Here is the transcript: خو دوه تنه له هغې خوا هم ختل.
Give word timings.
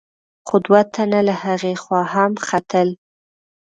خو 0.47 0.55
دوه 0.65 0.81
تنه 0.93 1.19
له 1.27 1.35
هغې 1.43 1.73
خوا 1.83 2.01
هم 2.13 2.31
ختل. 2.47 2.89